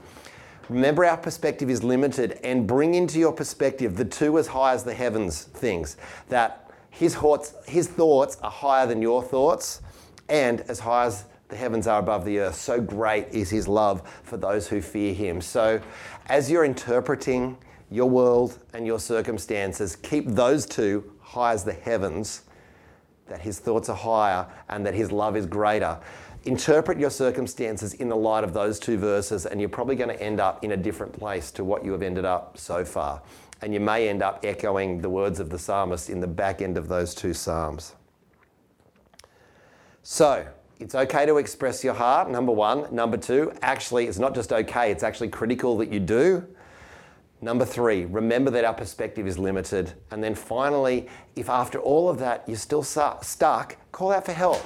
Remember, 0.69 1.05
our 1.05 1.17
perspective 1.17 1.69
is 1.69 1.83
limited, 1.83 2.39
and 2.45 2.67
bring 2.67 2.95
into 2.95 3.19
your 3.19 3.33
perspective 3.33 3.97
the 3.97 4.05
two 4.05 4.39
as 4.39 4.47
high 4.47 4.73
as 4.73 4.85
the 4.85 4.95
heavens 4.95 5.43
things 5.43 5.97
that 6.29 6.62
his 6.93 7.15
thoughts, 7.15 7.55
his 7.67 7.89
thoughts 7.89 8.37
are 8.43 8.51
higher 8.51 8.87
than 8.87 9.01
your 9.01 9.23
thoughts, 9.23 9.81
and 10.29 10.61
as 10.63 10.79
high 10.79 11.07
as 11.07 11.25
the 11.49 11.57
heavens 11.57 11.87
are 11.87 11.99
above 11.99 12.25
the 12.25 12.39
earth, 12.39 12.55
so 12.55 12.81
great 12.81 13.29
is 13.31 13.49
his 13.49 13.67
love 13.67 14.07
for 14.23 14.37
those 14.37 14.69
who 14.69 14.83
fear 14.83 15.15
him. 15.15 15.41
So, 15.41 15.81
as 16.27 16.51
you're 16.51 16.67
interpreting 16.67 17.57
your 17.91 18.09
world 18.09 18.59
and 18.75 18.87
your 18.87 19.01
circumstances, 19.01 19.97
keep 19.97 20.27
those 20.29 20.67
two 20.67 21.11
high 21.21 21.55
as 21.55 21.65
the 21.65 21.73
heavens, 21.73 22.43
that 23.27 23.41
his 23.41 23.59
thoughts 23.59 23.89
are 23.89 23.97
higher 23.97 24.47
and 24.69 24.85
that 24.85 24.95
his 24.95 25.11
love 25.11 25.35
is 25.35 25.47
greater. 25.47 25.99
Interpret 26.45 26.99
your 26.99 27.11
circumstances 27.11 27.95
in 27.95 28.11
the 28.11 28.17
light 28.17 28.45
of 28.45 28.53
those 28.53 28.79
two 28.79 28.99
verses, 28.99 29.47
and 29.47 29.61
you're 29.61 29.71
probably 29.71 29.97
going 29.97 30.11
to 30.11 30.23
end 30.23 30.41
up 30.41 30.63
in 30.63 30.73
a 30.73 30.77
different 30.77 31.13
place 31.15 31.51
to 31.53 31.65
what 31.65 31.85
you 31.85 31.93
have 31.93 32.03
ended 32.03 32.27
up 32.27 32.59
so 32.59 32.85
far 32.85 33.23
and 33.63 33.73
you 33.73 33.81
may 33.81 34.09
end 34.09 34.23
up 34.23 34.45
echoing 34.45 35.01
the 35.01 35.09
words 35.09 35.41
of 35.41 35.49
the 35.49 35.59
psalmist 35.59 36.11
in 36.11 36.21
the 36.21 36.27
back 36.27 36.61
end 36.61 36.77
of 36.77 36.89
those 36.89 37.15
two 37.15 37.33
psalms. 37.33 37.95
So, 40.03 40.47
it's 40.81 40.97
okay 40.97 41.27
to 41.27 41.37
express 41.37 41.85
your 41.85 41.95
heart, 41.95 42.29
number 42.29 42.51
one. 42.51 42.93
Number 42.93 43.17
two, 43.17 43.53
actually, 43.63 44.09
it's 44.09 44.19
not 44.19 44.35
just 44.35 44.53
okay, 44.53 44.91
it's 44.91 45.05
actually 45.05 45.29
critical 45.29 45.79
that 45.79 45.93
you 45.93 46.01
do. 46.01 46.45
Number 47.41 47.65
three, 47.65 48.05
remember 48.05 48.51
that 48.51 48.65
our 48.65 48.75
perspective 48.75 49.27
is 49.27 49.39
limited. 49.39 49.93
And 50.11 50.23
then 50.23 50.35
finally, 50.35 51.09
if 51.37 51.49
after 51.49 51.79
all 51.79 52.09
of 52.09 52.19
that 52.19 52.43
you're 52.49 52.57
still 52.57 52.83
stuck, 52.83 53.77
call 53.93 54.13
out 54.13 54.25
for 54.25 54.33
help 54.33 54.63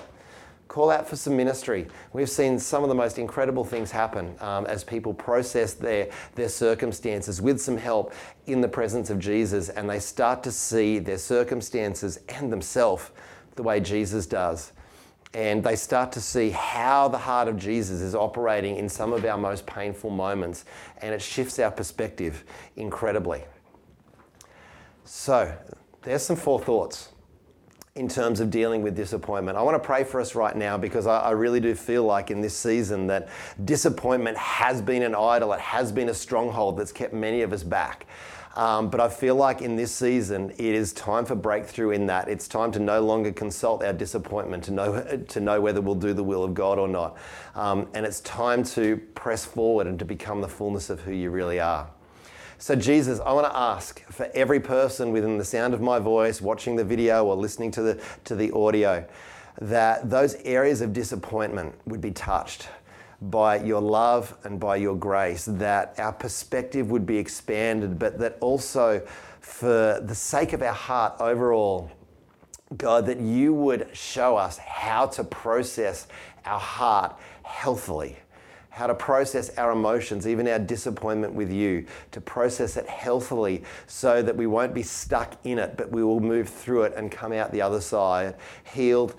call 0.68 0.90
out 0.90 1.08
for 1.08 1.16
some 1.16 1.36
ministry. 1.36 1.86
We've 2.12 2.28
seen 2.28 2.58
some 2.58 2.82
of 2.82 2.88
the 2.88 2.94
most 2.94 3.18
incredible 3.18 3.64
things 3.64 3.90
happen 3.90 4.34
um, 4.40 4.66
as 4.66 4.82
people 4.84 5.14
process 5.14 5.74
their, 5.74 6.08
their 6.34 6.48
circumstances 6.48 7.40
with 7.40 7.60
some 7.60 7.76
help 7.76 8.12
in 8.46 8.60
the 8.60 8.68
presence 8.68 9.10
of 9.10 9.18
Jesus 9.18 9.68
and 9.68 9.88
they 9.88 10.00
start 10.00 10.42
to 10.44 10.52
see 10.52 10.98
their 10.98 11.18
circumstances 11.18 12.18
and 12.28 12.52
themselves 12.52 13.10
the 13.54 13.62
way 13.62 13.80
Jesus 13.80 14.26
does. 14.26 14.72
And 15.34 15.62
they 15.62 15.76
start 15.76 16.12
to 16.12 16.20
see 16.20 16.50
how 16.50 17.08
the 17.08 17.18
heart 17.18 17.48
of 17.48 17.58
Jesus 17.58 18.00
is 18.00 18.14
operating 18.14 18.76
in 18.76 18.88
some 18.88 19.12
of 19.12 19.24
our 19.24 19.36
most 19.36 19.66
painful 19.66 20.08
moments, 20.08 20.64
and 21.02 21.12
it 21.12 21.20
shifts 21.20 21.58
our 21.58 21.70
perspective 21.70 22.44
incredibly. 22.76 23.44
So, 25.04 25.54
there's 26.02 26.22
some 26.22 26.36
four 26.36 26.60
thoughts 26.60 27.10
in 27.96 28.08
terms 28.08 28.40
of 28.40 28.50
dealing 28.50 28.82
with 28.82 28.94
disappointment. 28.94 29.56
I 29.56 29.62
want 29.62 29.74
to 29.80 29.84
pray 29.84 30.04
for 30.04 30.20
us 30.20 30.34
right 30.34 30.54
now 30.54 30.76
because 30.76 31.06
I, 31.06 31.18
I, 31.20 31.30
really 31.30 31.60
do 31.60 31.74
feel 31.74 32.04
like 32.04 32.30
in 32.30 32.40
this 32.42 32.56
season 32.56 33.06
that 33.06 33.28
disappointment 33.64 34.36
has 34.36 34.82
been 34.82 35.02
an 35.02 35.14
idol, 35.14 35.52
it 35.54 35.60
has 35.60 35.90
been 35.90 36.10
a 36.10 36.14
stronghold 36.14 36.78
that's 36.78 36.92
kept 36.92 37.14
many 37.14 37.42
of 37.42 37.52
us 37.52 37.62
back. 37.62 38.06
Um, 38.54 38.88
but 38.88 39.00
I 39.00 39.08
feel 39.08 39.34
like 39.34 39.60
in 39.60 39.76
this 39.76 39.94
season, 39.94 40.50
it 40.50 40.60
is 40.60 40.94
time 40.94 41.26
for 41.26 41.34
breakthrough 41.34 41.90
in 41.90 42.06
that. 42.06 42.28
It's 42.28 42.48
time 42.48 42.72
to 42.72 42.78
no 42.78 43.02
longer 43.02 43.30
consult 43.30 43.84
our 43.84 43.92
disappointment, 43.92 44.64
to 44.64 44.72
know, 44.72 45.02
to 45.28 45.40
know 45.40 45.60
whether 45.60 45.82
we'll 45.82 45.94
do 45.94 46.14
the 46.14 46.24
will 46.24 46.42
of 46.42 46.54
God 46.54 46.78
or 46.78 46.88
not. 46.88 47.18
Um, 47.54 47.88
and 47.92 48.06
it's 48.06 48.20
time 48.20 48.62
to 48.64 48.96
press 49.14 49.44
forward 49.44 49.86
and 49.86 49.98
to 49.98 50.06
become 50.06 50.40
the 50.40 50.48
fullness 50.48 50.88
of 50.88 51.00
who 51.00 51.12
you 51.12 51.30
really 51.30 51.60
are. 51.60 51.90
So, 52.58 52.74
Jesus, 52.74 53.20
I 53.20 53.34
want 53.34 53.46
to 53.46 53.54
ask 53.54 54.02
for 54.10 54.30
every 54.34 54.60
person 54.60 55.12
within 55.12 55.36
the 55.36 55.44
sound 55.44 55.74
of 55.74 55.82
my 55.82 55.98
voice, 55.98 56.40
watching 56.40 56.74
the 56.74 56.84
video 56.84 57.26
or 57.26 57.36
listening 57.36 57.70
to 57.72 57.82
the, 57.82 58.00
to 58.24 58.34
the 58.34 58.50
audio, 58.52 59.06
that 59.60 60.08
those 60.08 60.36
areas 60.36 60.80
of 60.80 60.94
disappointment 60.94 61.74
would 61.84 62.00
be 62.00 62.12
touched 62.12 62.68
by 63.20 63.56
your 63.56 63.82
love 63.82 64.34
and 64.44 64.58
by 64.58 64.76
your 64.76 64.96
grace, 64.96 65.44
that 65.44 65.94
our 65.98 66.12
perspective 66.12 66.90
would 66.90 67.04
be 67.04 67.18
expanded, 67.18 67.98
but 67.98 68.18
that 68.18 68.38
also, 68.40 69.06
for 69.40 70.00
the 70.02 70.14
sake 70.14 70.54
of 70.54 70.62
our 70.62 70.72
heart 70.72 71.14
overall, 71.20 71.90
God, 72.78 73.04
that 73.06 73.20
you 73.20 73.52
would 73.52 73.94
show 73.94 74.36
us 74.36 74.56
how 74.56 75.06
to 75.08 75.24
process 75.24 76.06
our 76.46 76.58
heart 76.58 77.16
healthily 77.42 78.16
how 78.76 78.86
to 78.86 78.94
process 78.94 79.56
our 79.56 79.72
emotions, 79.72 80.28
even 80.28 80.46
our 80.46 80.58
disappointment 80.58 81.32
with 81.32 81.50
you, 81.50 81.82
to 82.10 82.20
process 82.20 82.76
it 82.76 82.86
healthily 82.86 83.64
so 83.86 84.20
that 84.20 84.36
we 84.36 84.46
won't 84.46 84.74
be 84.74 84.82
stuck 84.82 85.34
in 85.44 85.58
it, 85.58 85.78
but 85.78 85.90
we 85.90 86.04
will 86.04 86.20
move 86.20 86.46
through 86.46 86.82
it 86.82 86.92
and 86.94 87.10
come 87.10 87.32
out 87.32 87.50
the 87.52 87.62
other 87.62 87.80
side 87.80 88.34
healed 88.74 89.14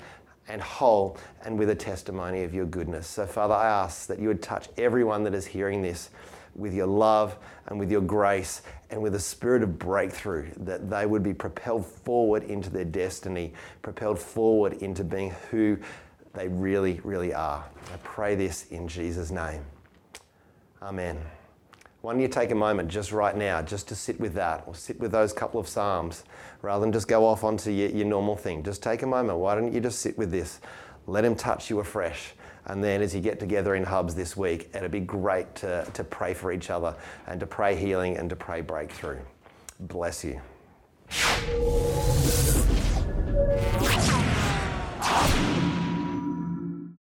and 0.47 0.61
whole 0.61 1.17
and 1.43 1.57
with 1.57 1.71
a 1.71 1.75
testimony 1.75 2.43
of 2.43 2.53
your 2.53 2.67
goodness. 2.67 3.07
So, 3.07 3.25
Father, 3.25 3.55
I 3.55 3.67
ask 3.67 4.05
that 4.09 4.19
you 4.19 4.27
would 4.27 4.43
touch 4.43 4.69
everyone 4.77 5.23
that 5.23 5.33
is 5.33 5.47
hearing 5.47 5.81
this 5.81 6.11
with 6.53 6.75
your 6.75 6.85
love 6.85 7.35
and 7.65 7.79
with 7.79 7.89
your 7.89 8.01
grace 8.01 8.61
and 8.91 9.01
with 9.01 9.15
a 9.15 9.19
spirit 9.19 9.63
of 9.63 9.79
breakthrough, 9.79 10.51
that 10.57 10.87
they 10.87 11.07
would 11.07 11.23
be 11.23 11.33
propelled 11.33 11.87
forward 11.87 12.43
into 12.43 12.69
their 12.69 12.85
destiny, 12.85 13.53
propelled 13.81 14.19
forward 14.19 14.73
into 14.83 15.03
being 15.03 15.33
who 15.49 15.79
they 16.37 16.47
really, 16.47 17.01
really 17.03 17.33
are. 17.33 17.65
I 17.91 17.97
pray 18.03 18.35
this 18.35 18.67
in 18.69 18.87
Jesus' 18.87 19.31
name. 19.31 19.65
Amen. 20.81 21.19
Why 22.01 22.13
don't 22.13 22.21
you 22.21 22.27
take 22.27 22.51
a 22.51 22.55
moment 22.55 22.89
just 22.89 23.11
right 23.11 23.35
now 23.35 23.63
just 23.63 23.87
to 23.87 23.95
sit 23.95 24.19
with 24.19 24.35
that 24.35 24.63
or 24.67 24.75
sit 24.75 24.99
with 24.99 25.11
those 25.11 25.33
couple 25.33 25.59
of 25.59 25.67
Psalms 25.67 26.23
rather 26.61 26.81
than 26.81 26.93
just 26.93 27.07
go 27.07 27.25
off 27.25 27.43
onto 27.43 27.71
your, 27.71 27.89
your 27.89 28.05
normal 28.05 28.35
thing? 28.35 28.63
Just 28.63 28.83
take 28.83 29.01
a 29.01 29.07
moment. 29.07 29.39
Why 29.39 29.55
don't 29.55 29.73
you 29.73 29.79
just 29.79 29.99
sit 29.99 30.15
with 30.17 30.29
this? 30.29 30.59
Let 31.07 31.25
Him 31.25 31.35
touch 31.35 31.71
you 31.71 31.79
afresh. 31.79 32.33
And 32.67 32.83
then 32.83 33.01
as 33.01 33.15
you 33.15 33.21
get 33.21 33.39
together 33.39 33.73
in 33.75 33.83
hubs 33.83 34.13
this 34.13 34.37
week, 34.37 34.69
it'd 34.75 34.91
be 34.91 34.99
great 34.99 35.55
to, 35.55 35.87
to 35.93 36.03
pray 36.03 36.35
for 36.35 36.51
each 36.51 36.69
other 36.69 36.95
and 37.25 37.39
to 37.39 37.47
pray 37.47 37.75
healing 37.75 38.17
and 38.17 38.29
to 38.29 38.35
pray 38.35 38.61
breakthrough. 38.61 39.19
Bless 39.79 40.23
you. 40.23 40.39